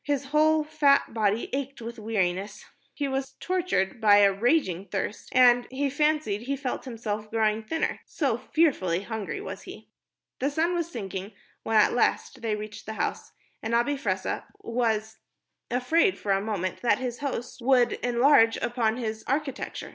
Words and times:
His 0.03 0.25
whole 0.25 0.63
fat 0.63 1.13
body 1.13 1.47
ached 1.53 1.79
with 1.79 1.99
weariness, 1.99 2.65
he 2.95 3.07
was 3.07 3.33
tortured 3.39 4.01
by 4.01 4.17
a 4.17 4.33
raging 4.33 4.85
thirst, 4.87 5.29
and 5.31 5.67
he 5.69 5.91
fancied 5.91 6.41
he 6.41 6.55
felt 6.55 6.85
himself 6.85 7.29
growing 7.29 7.61
thinner 7.61 7.99
so 8.07 8.35
fearfully 8.39 9.03
hungry 9.03 9.39
was 9.39 9.61
he. 9.61 9.89
The 10.39 10.49
sun 10.49 10.73
was 10.73 10.89
sinking 10.91 11.33
when 11.61 11.77
at 11.77 11.93
last 11.93 12.41
they 12.41 12.55
reached 12.55 12.87
the 12.87 12.93
house, 12.93 13.33
and 13.61 13.75
Abi 13.75 13.95
Fressah 13.95 14.45
was 14.61 15.19
afraid 15.69 16.17
for 16.17 16.31
a 16.31 16.41
moment 16.41 16.81
that 16.81 16.97
his 16.97 17.19
host 17.19 17.61
would 17.61 17.93
enlarge 18.03 18.57
upon 18.57 18.97
its 18.97 19.23
architecture. 19.27 19.89